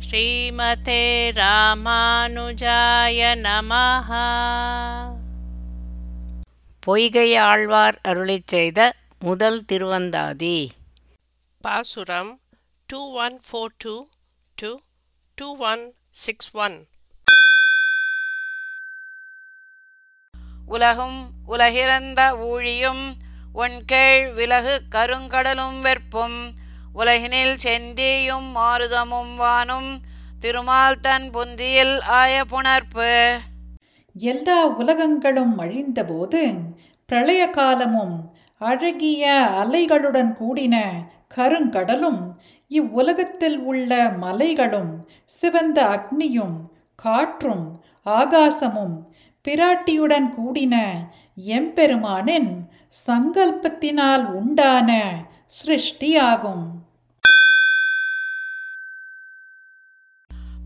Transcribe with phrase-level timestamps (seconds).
[0.00, 4.08] ஸ்ரீமதே ராமானுஜாய நமஹ.
[6.80, 10.68] பொய்கை ஆழ்வார் அருளிச் செய்த முதல் திருவந்தாதி.
[11.60, 12.40] பாசுரம்
[12.86, 14.06] two one four two
[14.54, 14.78] to
[15.34, 16.86] two one six one
[20.66, 23.14] உலகும் உலகிறந்த ஊழியும்
[23.54, 26.64] ஒன்கேழ் விலகு கருங்கடலும் வெற்பும்.
[26.98, 29.90] உலகினில் செந்தியும் மாருதமும் வானும்
[30.40, 33.10] திருமால் தன் புந்தியில் ஆய புணர்ப்பு.
[34.14, 36.42] எல்லா உலகங்களும் அழிந்தபோது
[37.06, 38.16] பிரளய காலமும்
[38.58, 39.24] அழகிய
[39.62, 40.76] அலைகளுடன் கூடின
[41.36, 42.20] கருங்கடலும்
[42.68, 44.92] இவ்வுலகத்தில் உள்ள மலைகளும்
[45.24, 46.56] சிவந்த அக்னியும்
[46.94, 47.66] காற்றும்
[48.06, 48.96] ஆகாசமும்
[49.44, 50.74] பிராட்டியுடன் கூடின
[51.36, 52.50] எம்பெருமானின்
[53.06, 54.90] சங்கல்பத்தினால் உண்டான
[55.56, 56.64] சிருஷ்டியாகும்.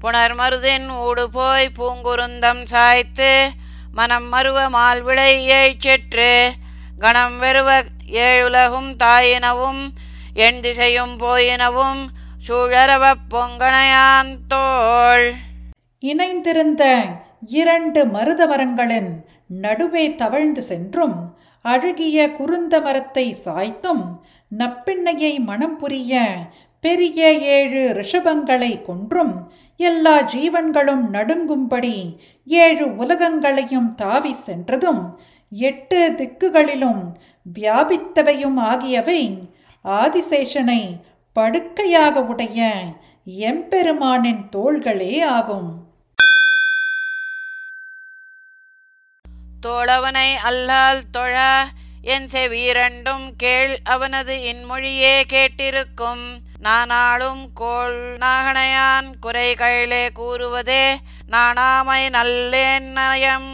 [0.03, 3.51] புனர்மருதின் ஊடு போய் பூங்குருந்தம் சாய்த்து
[3.93, 5.33] மனம் மருவ மால்விளை
[5.79, 6.53] செற்று
[6.99, 9.83] கணம் வெறுவ ஏழுலகும் தாயினவும்
[10.35, 12.09] எண் திசையும் போயினவும்
[12.49, 15.33] சூழரவப் பொங்கணையான் தோள்.
[16.03, 16.85] இணைந்திருந்த
[17.41, 24.05] இரண்டு மருத மரங்களின் நடுவே தவழ்ந்து சென்றும் அழகிய குருந்த மரத்தை சாய்த்தும்
[24.59, 26.29] நப்பிண்ணையை மனம் புரிய
[26.81, 29.51] பெரிய ஏழு ரிஷபங்களை கொன்றும்
[29.89, 31.97] எல்லா ஜீவன்களும் நடுங்கும்படி
[32.47, 35.03] ஏழு உலகங்களையும் தாவி சென்றதும்
[35.51, 37.03] எட்டு திக்குகளிலும்
[37.59, 39.23] வியாபித்தவையும் ஆகியவை
[39.85, 40.83] ஆதிசேஷனை
[41.37, 42.59] படுக்கையாக உடைய
[43.51, 45.71] எம்பெருமானின் தோள்களே ஆகும்.
[49.67, 51.35] தோழவனை அல்லால் தொழ
[52.15, 56.25] என் செவீரண்டும் கேள் அவனது இன்மொழியே கேட்டிருக்கும்.
[56.63, 60.95] நானாளும் கோள் நாகனையான் குறை கைளே கூறுவதே
[61.31, 63.49] நானாமை நல்லேன் நயம்.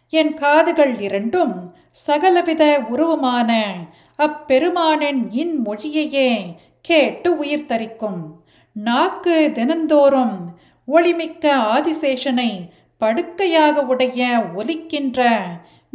[0.09, 3.73] என் காதுகள் இரண்டும் சகலவித உருவமான
[4.17, 8.45] அப்பெருமானின் இன்மொழியையே கேட்டு உயிர் தரிக்கும்.
[8.71, 12.69] நாக்கு தினந்தோறும் ஒளிமிக்க ஆதிசேஷனை
[12.99, 15.47] படுக்கையாக உடைய ஒலிக்கின்ற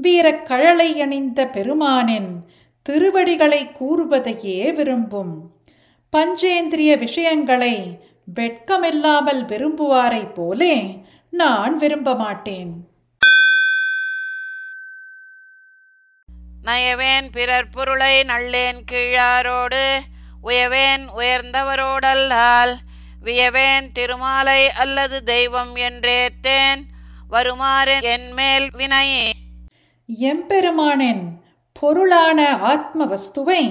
[0.02, 2.30] வீரக் கழலை அணிந்த பெருமானின்
[2.86, 5.34] திருவடிகளை கூறுவதையே விரும்பும்.
[6.12, 7.74] பஞ்சேந்திரிய விஷயங்களை
[8.34, 10.74] வெட்கமில்லாமல் விரும்புவாரைப் போலே
[11.32, 12.72] நான் விரும்ப மாட்டேன்
[16.64, 19.84] நயவேன் பிறர் பொருளை நள்ளேன் கீழாரோடு
[20.42, 22.74] உயவேன் உயர்ந்தவரோடல்லால்
[23.22, 26.80] வியவேன் திருமாலை அல்லது தெய்வம் என்றேத்தேன்
[27.28, 29.08] வருமாறு என்மேல் வினை
[30.20, 31.22] எம்பெருமானின்
[31.72, 33.68] பொருளான ஆத்ம வஸ்துவை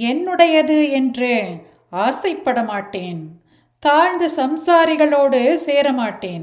[0.00, 3.40] என்னுடையது என்று ஆசைப்பட மாட்டேன்
[3.78, 6.42] தாழ்ந்த சம்சாரிகளோடு சேரமாட்டேன்.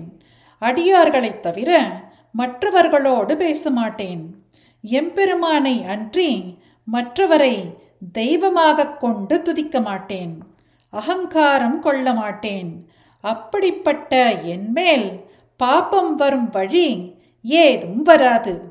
[0.62, 2.02] அடியார்களைத் தவிர
[2.32, 4.46] மற்றவர்களோடு பேச மாட்டேன்
[4.82, 6.58] எம்பெருமானை அன்றி
[6.94, 7.76] மற்றவரை
[8.12, 10.44] தெய்வமாகக் கொண்டு துதிக்க மாட்டேன்
[10.90, 12.90] அகங்காரம் கொள்ள மாட்டேன்
[13.22, 15.26] அப்படிப்பட்ட என்மேல்
[15.58, 18.69] பாப்பம் வரும் வழி ஏதும் வராது.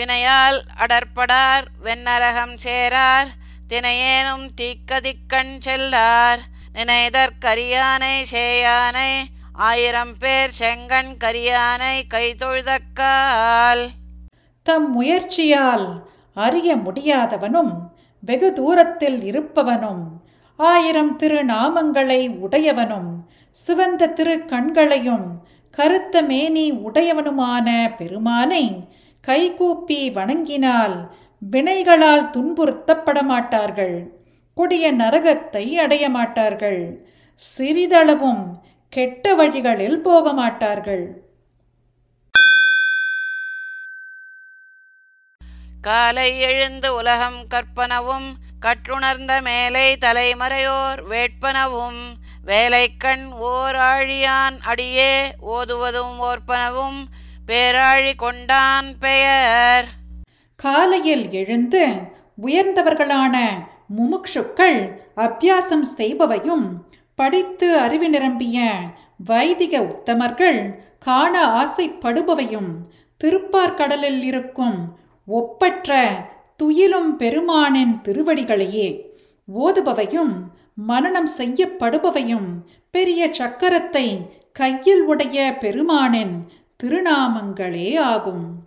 [0.00, 3.30] வினையால் அடற்படார் வெண்ணரகம் சேரார்
[3.68, 6.40] தினையேனும் தீக்கதிக்கண் செல்லார்.
[6.74, 9.10] நினைதற்கரியானை சேயானை
[9.52, 13.82] ஆயிரம் பேர் செங்கண் கரியானை கைதொழுதக்கால்.
[14.66, 15.86] தம் முயற்சியால்
[16.34, 17.72] அறிய முடியாதவனும்
[18.22, 20.04] வெகு தூரத்தில் இருப்பவனும்
[20.58, 23.10] ஆயிரம் திருநாமங்களை உடையவனும்
[23.56, 25.28] சிவந்த திரு கண்களையும்
[25.70, 28.64] கருத்த மேனி உடையவனுமான பெருமானை
[29.24, 30.96] கைகூப்பி வணங்கினால்
[31.42, 33.96] வினைகளால் துன்புறுத்தப்பட மாட்டார்கள்
[34.56, 36.80] கொடிய நரகத்தை அடைய மாட்டார்கள்
[37.40, 38.44] சிறிதளவும்
[38.92, 41.04] கெட்ட வழிகளில் போக மாட்டார்கள்
[45.84, 48.28] காலை எழுந்து உலகம் கற்பனவும்
[48.60, 52.00] கற்றுணர்ந்த மேலை தலைமறையோர் வேட்பனவும்
[52.44, 55.14] வேலைக்கண் ஓர் ஆழியான் அடியே
[55.50, 57.00] ஓதுவதும் ஓர்ப்பனவும்
[57.50, 59.86] பேராழி கொண்டான் பெயர்.
[60.56, 61.82] காலையில் எழுந்து
[62.42, 63.36] உயர்ந்தவர்களான
[63.96, 64.78] முமுக்ஷுக்கள்
[65.16, 66.66] அபியாசம் செய்பவையும்
[67.14, 68.58] படித்து அறிவு நிரம்பிய
[69.24, 70.60] வைதிக உத்தமர்கள்
[70.98, 72.70] காண ஆசைப்படுபவையும்
[73.24, 74.78] திருப்பார்கடலில் இருக்கும்
[75.26, 75.90] ஒப்பற்ற
[76.56, 78.88] துயிலும் பெருமானின் திருவடிகளையே
[79.48, 80.34] ஓதுபவையும்
[80.74, 82.48] மனனம் செய்யப்படுபவையும்
[82.90, 86.46] பெரிய சக்கரத்தை கையில் உடைய பெருமானின்
[86.82, 88.62] திருநாமங்களே ஆகும்.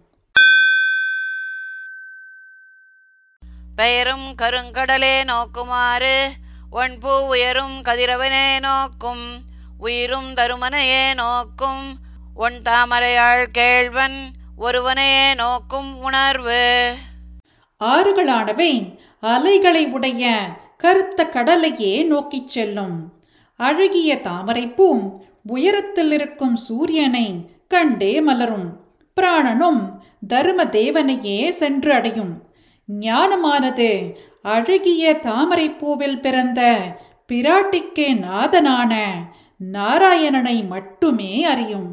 [3.75, 6.27] பெயரும் கருங்கடலே நோக்குமாறு
[6.71, 9.41] ஒன்பூ உயரும் கதிரவனே நோக்கும்
[9.77, 11.97] உயிரும் தருமனையே நோக்கும்
[12.35, 16.95] ஒன் தாமரையாள் கேழ்வன் ஒருவனையே நோக்கும் உணர்வு.
[17.83, 20.45] ஆறுகளானவை அலைகளை உடைய
[20.77, 23.13] கருத்த கடலையே நோக்கிச் செல்லும்.
[23.55, 25.11] அழகிய தாமரைப்பூ
[25.45, 28.67] உயரத்தில் இருக்கும் சூரியனை கண்டே மலரும்.
[29.17, 29.81] பிராணனும்
[30.31, 32.33] தர்ம தேவனையே சென்று அடையும்
[32.89, 33.89] ஞானமானது
[34.53, 36.61] அழகிய தாமரைப்பூவில் பிறந்த
[37.29, 38.93] பிராட்டிக்கே நாதனான
[39.73, 41.89] நாராயணனை மட்டுமே அறியும்.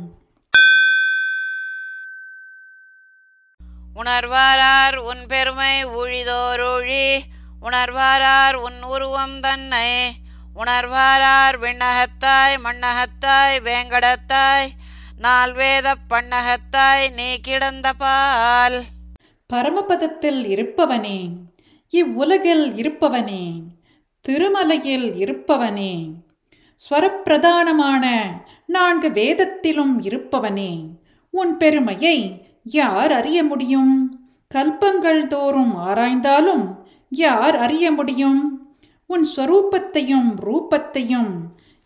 [4.00, 7.06] உணர்வாரார் உன் பெருமை ஊழிதோரூழி
[7.62, 9.88] உணர்வாரார் உன் உருவம் தன்னை
[10.56, 14.68] உணர்வாரார் விண்ணகத்தாய் மண்ணகத்தாய் வேங்கடத்தாய்
[15.22, 18.82] நால்வேத பண்ணகத்தாய் நீ கிடந்த பால்.
[19.54, 21.30] பரமபதத்தில் இருப்பவனே
[21.88, 23.62] இவ்வுலகில் இருப்பவனே
[24.28, 26.12] திருமலையில் இருப்பவனே
[26.90, 28.20] ஸ்வரப்பிரதானமான
[28.66, 30.86] நான்கு வேதத்திலும் இருப்பவனே
[31.30, 34.20] உன் பெருமையை யார் அறிய முடியும்?
[34.54, 36.74] கல்பங்கள் தோறும் ஆராய்ந்தாலும்
[37.08, 38.70] யார் அறிய முடியும்?
[39.06, 41.32] உன் ஸ்வரூபத்தையும் ரூபத்தையும்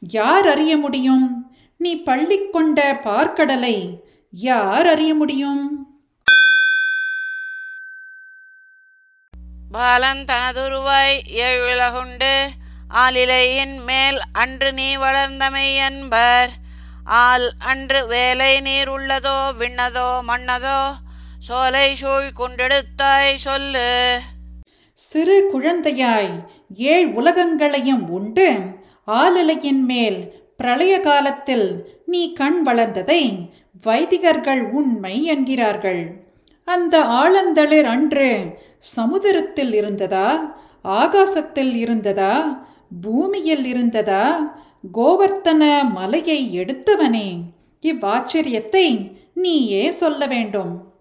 [0.00, 1.43] யார் அறிய முடியும்?
[1.84, 3.76] நீ பள்ளிக்கொண்ட பார்க்கடலை
[4.32, 5.62] யார் அறிய முடியும்?
[9.70, 11.16] பாலன் தனதுருவாய்
[11.46, 12.34] ஏழுலகுண்டு
[13.02, 16.52] ஆலிலையின் மேல் அன்று நீ வளர்ந்தமை என்பர்.
[17.22, 20.78] ஆல் அன்று வேலை நீர் உள்ளதோ விண்ணதோ மண்ணதோ
[21.48, 23.90] சோலை சூழ் குண்டெடுத்தாய் சொல்லு.
[25.00, 26.32] சிறு குழந்தையாய்
[26.92, 28.48] ஏழ் உலகங்களையும் உண்டு
[29.20, 30.20] ஆலலையின் மேல்
[30.56, 33.50] பிரளய காலத்தில் நீ கண் வளர்ந்ததை
[33.82, 36.24] வைதிகர்கள் உண்மை என்கிறார்கள்.
[36.64, 38.46] அந்த ஆழந்தளிர் அன்று
[38.96, 40.56] சமுதிரத்தில் இருந்ததா?
[40.84, 42.64] ஆகாசத்தில் இருந்ததா?
[43.00, 44.54] பூமியில் இருந்ததா?
[44.94, 47.40] கோவர்த்தன மலையை எடுத்தவனே.
[47.82, 50.93] இவ்வாச்சரியத்தை நீயே சொல்ல வேண்டும்.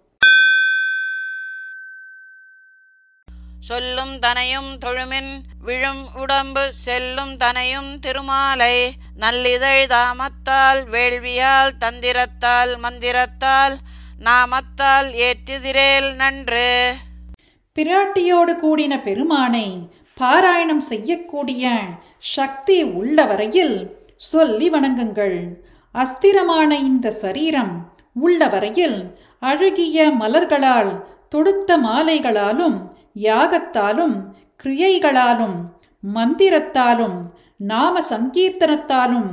[3.67, 8.77] சொல்லும் தனையும் தொழுமின் விழும் உடம்பு செல்லும் தனையும் திருமாலை
[9.19, 13.75] நல்லிதழ் தாமத்தால் வேள்வியால் தந்திரத்தால் மந்திரத்தால்
[14.19, 16.69] நாமத்தால் ஏத்திதிரேல் நன்று.
[17.75, 19.67] பிராட்டியோடு கூடின பெருமானை
[20.19, 21.71] பாராயணம் செய்யக்கூடிய
[22.19, 23.77] சக்தி உள்ள வரையில்
[24.17, 25.37] சொல்லி வணங்குங்கள்.
[25.95, 27.73] அஸ்திரமான இந்த சரீரம்
[28.13, 28.99] உள்ள வரையில்
[29.39, 30.91] அழகிய மலர்களால்
[31.29, 32.77] தொடுத்த மாலைகளாலும்
[33.15, 34.33] யாகத்தாலும்
[34.63, 35.57] கிரியைகளாலும்
[36.15, 37.21] மந்திரத்தாலும்
[37.57, 39.29] நாம சங்கீர்த்தனத்தாலும்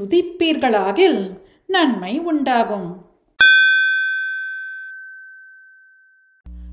[0.00, 1.30] துதிப்பீர்களாகில்
[1.66, 3.04] நன்மை உண்டாகும்.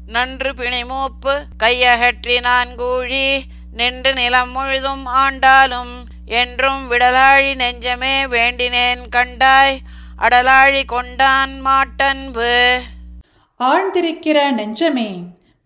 [0.07, 5.93] நன்று பிணிமூப்பு கையகற்றி நான்கூழி நின்று நிலம் முழுதும் ஆண்டாலும்
[6.25, 9.77] என்றும் விடலாழி நெஞ்சமே வேண்டினேன் கண்டாய்
[10.17, 12.79] அடலாழி கொண்டான் மாட்டன்பு.
[13.59, 15.23] ஆழ்ந்திருக்கிற நெஞ்சமே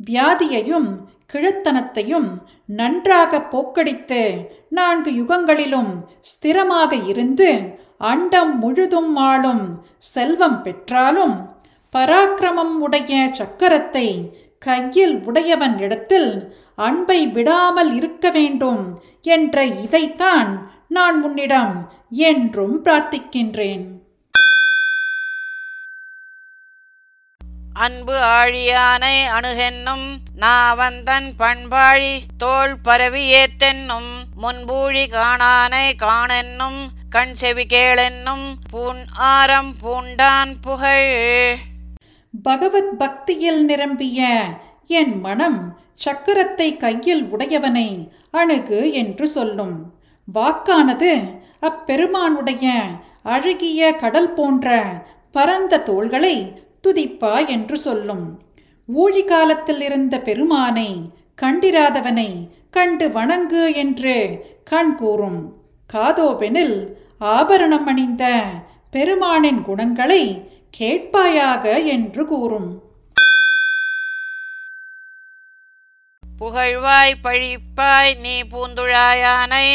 [0.07, 0.89] வியாதியையும்
[1.33, 2.30] கிழத்தனத்தையும்
[2.65, 4.21] நன்றாக போக்கடித்து
[4.69, 7.50] நான்கு யுகங்களிலும் ஸ்திரமாக இருந்து
[7.98, 9.65] அண்டம் முழுதும் ஆளும்
[9.98, 11.36] செல்வம் பெற்றாலும்
[11.94, 14.07] பராக்கிரமம் உடைய சக்கரத்தை
[14.59, 16.31] கையில் உடையவன் இடத்தில்
[16.76, 18.83] அன்பை விடாமல் இருக்க வேண்டும்
[19.21, 20.52] என்ற இதைத்தான்
[20.87, 21.76] நான் உன்னிடம்
[22.09, 23.85] என்றும் பிரார்த்திக்கின்றேன்.
[27.80, 30.06] அன்பு ஆழியானை அணுகென்னும்
[30.40, 34.10] நாவந்தன் பண்பாழி தோள் பரவி ஏத்தென்னும்
[34.42, 36.80] முன்பூழி காணானை காணென்னும்
[37.10, 41.57] கண் செவி கேளென்னும் பூன் ஆரம் பூண்டான் புகழ்.
[42.44, 44.44] பகவத் பக்தியில் நிரம்பிய
[44.88, 49.94] என் மனம் சக்கரத்தை கையில் உடையவனை அணுகு என்று சொல்லும்.
[50.34, 51.14] வாக்கானது
[51.60, 52.81] அப்பெருமானுடைய
[53.24, 54.86] அழகிய கடல் போன்ற
[55.31, 58.42] பரந்த தோள்களை துதிப்பா என்று சொல்லும்.
[58.88, 60.90] ஊழி காலத்தில் இருந்த பெருமானை
[61.42, 62.30] கண்டிராதவனை
[62.72, 64.16] கண்டு வணங்கு என்று
[64.64, 65.40] கண் கூறும்.
[65.94, 68.26] காதோபெனில் ஆபரணம் அணிந்த
[68.92, 70.24] பெருமானின் குணங்களை
[70.78, 72.69] கேட்பாயாக என்று கூறும்.
[76.40, 79.68] புகழ்வாய் பழிப்பாய் நீ பூந்துழாயானை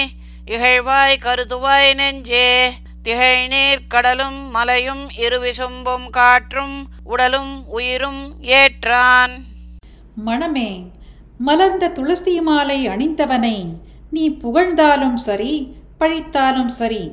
[0.47, 2.73] இகழ்வாய் கருதுவாய் நெஞ்சே
[3.05, 9.33] திகழ்நீர் கடலும் மலையும் இருவிசும்பும் காற்றும் உடலும் உயிரும் ஏற்றான்.
[10.15, 10.85] மனமே
[11.39, 13.57] மலர்ந்த துளசி மாலை அணிந்தவனை
[14.11, 17.13] நீ புகழ்ந்தாலும் சரி பழித்தாலும் சரி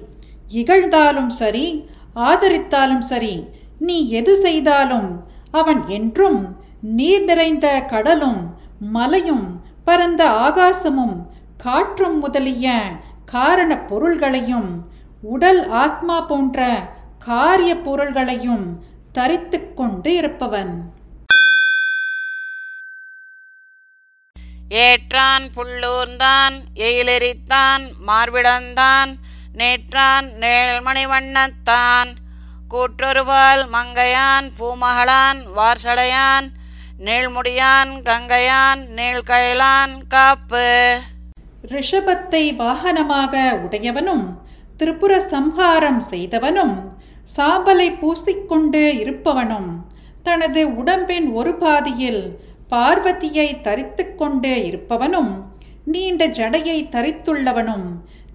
[0.50, 3.48] இகழ்ந்தாலும் சரி ஆதரித்தாலும் சரி
[3.80, 5.10] நீ எது செய்தாலும்
[5.52, 8.42] அவன் என்றும் நீர் நிறைந்த கடலும்
[8.80, 11.18] மலையும் பரந்த ஆகாசமும்
[11.58, 12.68] காற்றும் முதலிய
[13.26, 14.89] காரண பொருள்களையும்
[15.22, 20.94] உடல் ஆத்மா போன்ற காரிய பொருள்களையும் தரித்துக் கொண்டு இருப்பவன்.
[24.70, 29.16] ஏற்றான் புள்ளூர்ந்தான் எயிலெரித்தான் மார்பிடந்தான்
[29.54, 32.16] நேற்றான் நேழ்மணி வண்ணத்தான்.
[32.70, 36.48] கூற்றொருபால் மங்கையான் பூமகளான் வார்சடையான்
[37.00, 41.00] நீள்முடியான் கங்கையான் நீள்கழலான் காப்பு.
[41.68, 44.48] ரிஷபத்தை வாகனமாக உடையவனும்
[44.80, 46.76] திரிபுர சம்ஹாரம் செய்தவனும்
[47.36, 49.72] சாம்பலை பூசிக்கொண்டு இருப்பவனும்
[50.24, 55.32] தனது உடம்பின் ஒரு பாதியில் பார்வதியை தரித்து கொண்டு இருப்பவனும்
[55.86, 57.88] நீண்ட ஜடையை தரித்துள்ளவனும்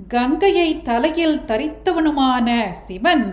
[0.08, 2.48] கங்கையை தலையில் தரித்தவனுமான
[2.86, 3.26] சிவன்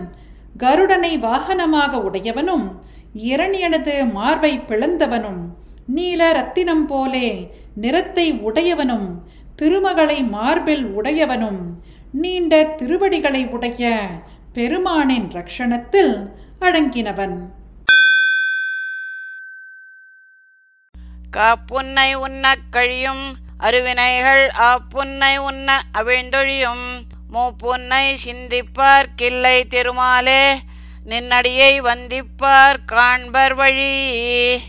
[0.58, 2.66] கருடனை வாகனமாக உடையவனும்
[3.14, 5.42] இரணியனது மார்பை பிளந்தவனும்
[5.86, 7.28] நீல ரத்தினம் போலே
[7.74, 9.08] நிறத்தை உடையவனும்
[9.56, 11.62] திருமகளை மார்பில் உடையவனும்.
[12.12, 14.08] நீண்ட திருவடிகளை உடைய
[14.52, 17.38] பெருமானின் ரக்ஷணத்தில் அடங்கினவன்.
[21.36, 27.00] காப்புன்னை உண்ணக் கழியும் அருவினைகள் ஆப்புன்னை உண்ண அவிழ்ந்தொழியும்
[27.32, 30.52] மூப்புன்னை சிந்திப்பார் கில்லை திருமாலே
[31.06, 34.60] நின்னடியை வந்திப்பார் காண்பர் வழி.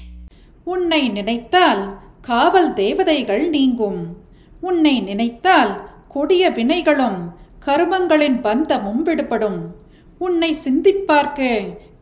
[0.64, 4.18] உன்னை நினைத்தால் காவல் தேவதைகள் நீங்கும்.
[4.62, 7.20] உன்னை நினைத்தால் கொடிய வினைகளும்
[7.66, 9.60] கருமங்களின் பந்தமும் விடுபடும்.
[10.18, 11.42] உன்னை சிந்திப்பார்க்க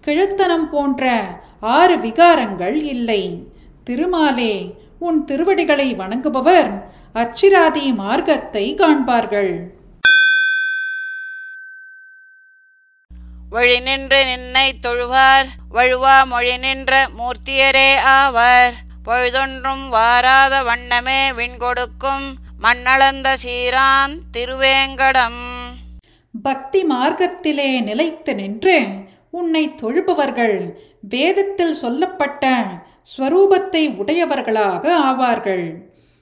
[0.05, 1.03] கிழத்தனம் போன்ற
[1.59, 3.21] ஆறு விகாரங்கள் இல்லை.
[3.85, 4.53] திருமாலே
[4.99, 6.71] உன் திருவடிகளை வணங்குபவர்
[7.13, 9.53] அச்சிராதி மார்க்கத்தை காண்பார்கள்.
[13.49, 17.89] வழி நின்று நின்னை தொழுவார் வழுவா மொழி நின்ற மூர்த்தியரே
[18.19, 18.73] ஆவர்.
[19.05, 22.25] பொழுதொன்றும் வாராத வண்ணமே விண்கொடுக்கும்
[22.63, 25.39] மண்ணளந்த சீரான் திருவேங்கடம்.
[26.41, 28.75] பக்தி மார்க்கத்திலே நிலைத்து நின்று
[29.31, 30.57] உன்னை தொழுபவர்கள்
[31.01, 32.63] வேதத்தில் சொல்லப்பட்ட
[33.13, 35.65] ஸ்வரூபத்தை உடையவர்களாக ஆவார்கள்.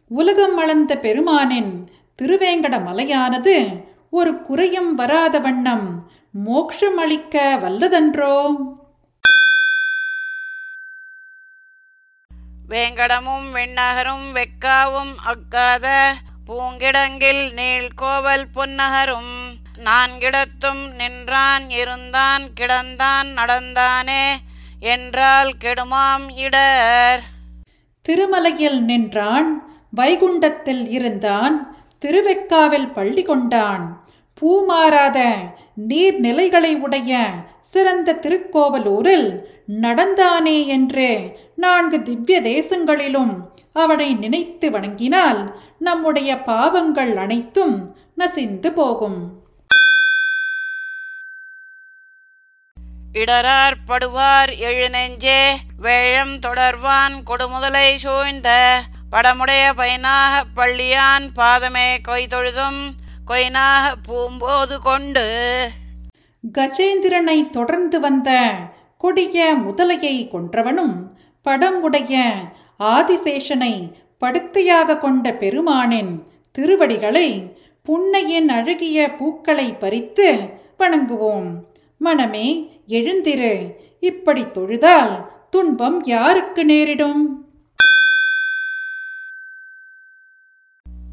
[0.08, 1.89] உலகம் அளந்த பெருமானின்
[2.22, 8.36] திருவேங்கட மலையானது ஒரு குறையும் வராத வண்ணம் மோட்சம் அளிக்க வல்லதன்றோ?
[12.69, 15.88] வேங்கடமும் விண்ணகரும் வெக்காவும் அக்காத
[16.50, 19.34] பூங்கிடங்கில் நீள்கோவல் பொன்னகரும்.
[19.84, 24.24] நான்கிடத்தும் நின்றான் இருந்தான் கிடந்தான் நடந்தானே
[24.79, 27.22] என்றால் கெடுமாம் இடர்.
[28.06, 29.50] திருமலையில் நின்றான்
[29.98, 33.86] வைகுண்டத்தில் இருந்தான் திருவெக்காவில் பள்ளி கொண்டான்.
[34.41, 35.20] பூமாறாத
[35.88, 37.29] நீர்நிலைகளை உடைய
[37.62, 39.29] சிறந்த திருக்கோவலூரில்
[39.82, 41.10] நடந்தானே என்று
[41.56, 43.34] நான்கு திவ்ய தேசங்களிலும்
[43.74, 45.41] அவனை நினைத்து வணங்கினால்
[45.80, 47.76] நம்முடைய பாவங்கள் அனைத்தும்
[48.16, 49.20] நசிந்து போகும்.
[53.14, 55.42] இடரார் படுவார் எழுநெஞ்சே
[55.78, 58.50] வேழம் தொடர்வான் கொடுமுதலை சூழ்ந்த
[59.12, 62.82] படமுடைய பைனாக பள்ளியான் பாதமே கொய்தொழுதும்
[63.28, 65.28] கொய்னாக பூம்போது கொண்டு.
[66.58, 68.30] கஜேந்திரனை தொடர்ந்து வந்த
[68.98, 70.96] கொடிய முதலையை கொன்றவனும்
[71.46, 72.14] படம் உடைய
[72.80, 73.74] ஆதிசேஷனை
[74.20, 76.12] படுக்கையாக கொண்ட பெருமானின்
[76.52, 77.28] திருவடிகளை
[77.84, 80.28] புன்னையின் அழகிய பூக்களை பறித்து
[80.80, 81.50] வணங்குவோம்.
[81.98, 82.48] மனமே
[82.88, 83.54] எழுந்திரு.
[84.00, 85.14] இப்படி தொழுதால்
[85.50, 87.24] துன்பம் யாருக்கு நேரிடும்?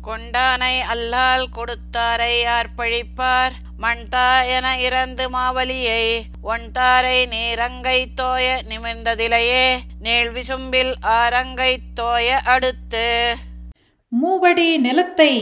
[0.07, 3.57] கொண்டானை அல்லால் கொடுத்தாரை யார் பழிப்பார்?
[3.83, 6.05] மண்தா என இறந்து மாவலியை
[6.43, 9.67] ஒன்தாரை நீரங்கை தோய நிமிர்ந்ததிலையே
[10.03, 13.09] நீழ்விசும்பில் ஆரங்கை தோய அடுத்து.
[14.13, 15.33] மூவடி நிலத்தை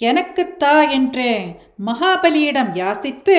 [0.00, 1.30] எனக்குத்தா என்று
[1.86, 3.38] மகாபலியிடம் யாசித்து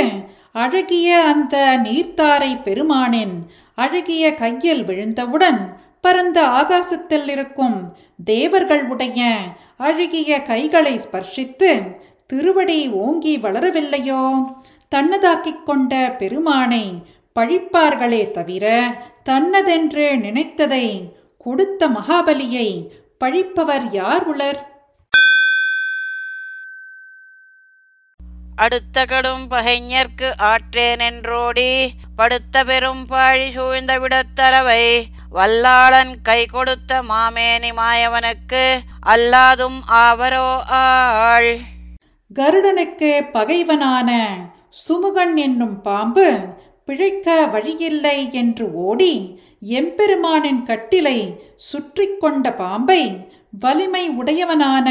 [0.52, 3.36] அழகிய அந்த நீர்த்தாரை பெருமானின்
[3.76, 5.62] அழகிய கையில் விழுந்தவுடன்
[6.02, 7.78] பரந்த ஆகாசத்தில் இருக்கும்
[8.24, 9.22] தேவர்கள் உடைய
[9.78, 11.72] அழகிய கைகளை ஸ்பர்ஷித்து
[12.30, 14.22] திருவடி ஓங்கி வளரவில்லையோ?
[14.96, 16.86] தன்னதாக்கிக் கொண்ட பெருமானை
[17.36, 18.66] பழிப்பார்களே தவிர
[19.30, 20.86] தன்னதென்று நினைத்ததை
[21.38, 22.68] கொடுத்த மகாபலியை
[23.24, 24.60] பழிப்பவர் யார் உளர்?
[28.56, 31.72] அடுத்த கடும் பகைஞர்க்கு ஆற்றேன் என்றோடி
[32.16, 34.86] படுத்த பெரும் பாழி சூழ்ந்த விடத்தரவை
[35.34, 38.64] வல்லாளன் கை கொடுத்த மாமேனி மாயவனுக்கு
[39.06, 40.50] அல்லாதும் ஆவரோ
[40.82, 41.54] ஆள்.
[42.34, 44.10] கருடனுக்கு பகைவனான
[44.88, 46.28] சுமுகன் என்னும் பாம்பு
[46.86, 49.14] பிழைக்க வழியில்லை என்று ஓடி
[49.62, 51.18] எம்பெருமானின் கட்டிலை
[51.56, 53.02] சுற்றி கொண்ட பாம்பை
[53.60, 54.90] வலிமை உடையவனான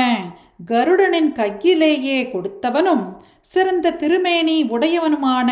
[0.66, 3.04] கருடனின் கையிலேயே கொடுத்தவனும்
[3.40, 5.50] சிறந்த திருமேனி உடையவனுமான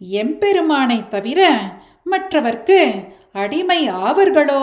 [0.00, 1.40] எம்பெருமானை தவிர
[2.10, 2.80] மற்றவர்க்கு
[3.32, 4.62] அடிமை ஆவர்களோ?